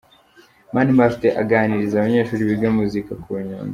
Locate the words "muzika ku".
2.77-3.29